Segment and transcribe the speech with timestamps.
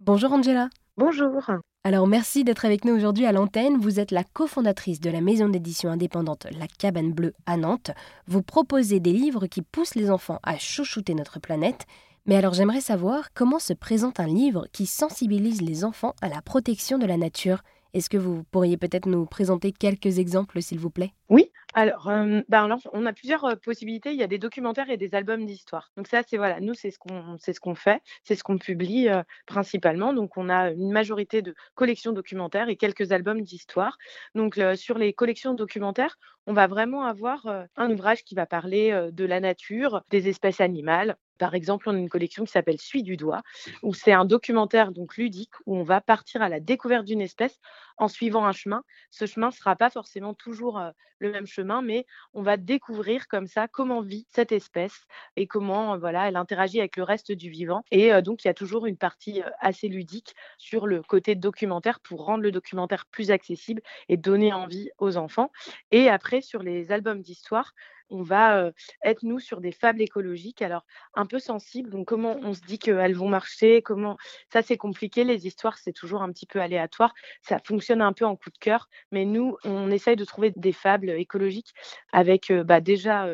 [0.00, 0.70] Bonjour Angela.
[0.96, 1.42] Bonjour.
[1.82, 3.78] Alors merci d'être avec nous aujourd'hui à l'antenne.
[3.78, 7.90] Vous êtes la cofondatrice de la maison d'édition indépendante La Cabane Bleue à Nantes.
[8.28, 11.84] Vous proposez des livres qui poussent les enfants à chouchouter notre planète.
[12.26, 16.42] Mais alors j'aimerais savoir comment se présente un livre qui sensibilise les enfants à la
[16.42, 17.62] protection de la nature.
[17.92, 21.12] Est-ce que vous pourriez peut-être nous présenter quelques exemples, s'il vous plaît?
[21.28, 21.47] Oui,
[21.78, 24.10] alors, alors, on a plusieurs possibilités.
[24.12, 25.90] Il y a des documentaires et des albums d'histoire.
[25.96, 29.08] Donc ça, c'est voilà, nous, c'est ce qu'on fait, c'est ce qu'on publie
[29.46, 30.12] principalement.
[30.12, 33.96] Donc on a une majorité de collections documentaires et quelques albums d'histoire.
[34.34, 37.46] Donc sur les collections documentaires, on va vraiment avoir
[37.76, 41.98] un ouvrage qui va parler de la nature, des espèces animales, par exemple, on a
[41.98, 43.42] une collection qui s'appelle Suis du doigt,
[43.82, 47.60] où c'est un documentaire donc ludique où on va partir à la découverte d'une espèce
[47.96, 48.82] en suivant un chemin.
[49.10, 50.80] Ce chemin ne sera pas forcément toujours
[51.18, 55.06] le même chemin, mais on va découvrir comme ça comment vit cette espèce
[55.36, 57.82] et comment voilà elle interagit avec le reste du vivant.
[57.90, 62.24] Et donc il y a toujours une partie assez ludique sur le côté documentaire pour
[62.24, 65.50] rendre le documentaire plus accessible et donner envie aux enfants.
[65.90, 67.74] Et après sur les albums d'histoire,
[68.10, 68.70] on va
[69.02, 71.90] être, nous, sur des fables écologiques, alors un peu sensibles.
[71.90, 74.16] Donc, comment on se dit qu'elles vont marcher comment
[74.52, 75.24] Ça, c'est compliqué.
[75.24, 77.14] Les histoires, c'est toujours un petit peu aléatoire.
[77.42, 78.88] Ça fonctionne un peu en coup de cœur.
[79.12, 81.72] Mais nous, on essaye de trouver des fables écologiques
[82.12, 83.28] avec bah, déjà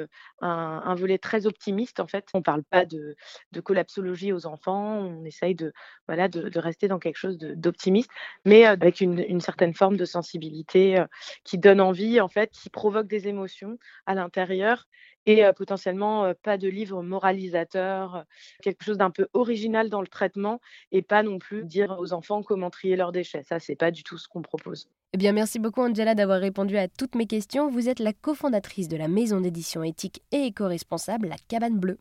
[0.44, 2.26] un, volet très optimiste, en fait.
[2.34, 3.16] On ne parle pas de,
[3.62, 4.98] collapsologie aux enfants.
[4.98, 5.72] On essaye de,
[6.06, 8.10] voilà, de, rester dans quelque chose d'optimiste,
[8.44, 11.02] mais avec une, certaine forme de sensibilité
[11.44, 14.86] qui donne envie, en fait, qui provoque des émotions à l'intérieur
[15.26, 18.24] et potentiellement pas de livre moralisateur,
[18.62, 20.60] quelque chose d'un peu original dans le traitement
[20.92, 23.42] et pas non plus dire aux enfants comment trier leurs déchets.
[23.42, 24.88] Ça, c'est pas du tout ce qu'on propose.
[25.14, 27.70] Eh bien, merci beaucoup Angela d'avoir répondu à toutes mes questions.
[27.70, 32.00] Vous êtes la cofondatrice de la maison d'édition éthique et éco-responsable La Cabane Bleue.